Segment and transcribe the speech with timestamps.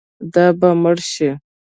[0.33, 1.29] دا به مړ شي.